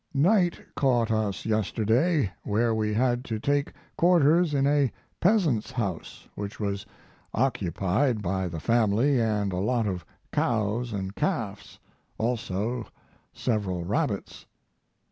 Night 0.15 0.59
caught 0.75 1.11
us 1.11 1.45
yesterday 1.45 2.31
where 2.41 2.73
we 2.73 2.91
had 2.91 3.23
to 3.25 3.37
take 3.39 3.71
quarters 3.97 4.55
in 4.55 4.65
a 4.65 4.91
peasant's 5.19 5.69
house 5.69 6.27
which 6.33 6.59
was 6.59 6.87
occupied 7.35 8.19
by 8.23 8.47
the 8.47 8.59
family 8.59 9.21
and 9.21 9.53
a 9.53 9.57
lot 9.57 9.85
of 9.85 10.03
cows 10.31 10.91
& 11.07 11.15
calves, 11.15 11.77
also 12.17 12.87
several 13.31 13.83
rabbits. 13.83 14.47